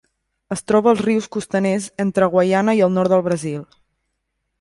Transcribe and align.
Es 0.53 0.63
troba 0.69 0.89
als 0.91 1.03
rius 1.07 1.27
costaners 1.35 1.85
entre 2.05 2.31
Guaiana 2.37 2.75
i 2.79 2.81
el 2.87 2.95
nord 2.97 3.15
del 3.15 3.23
Brasil. 3.29 3.61